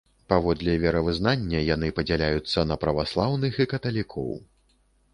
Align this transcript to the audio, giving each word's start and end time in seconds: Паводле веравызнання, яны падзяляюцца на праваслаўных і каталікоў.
Паводле 0.31 0.73
веравызнання, 0.83 1.61
яны 1.75 1.91
падзяляюцца 2.01 2.67
на 2.73 2.81
праваслаўных 2.87 3.63
і 3.63 3.71
каталікоў. 3.75 4.37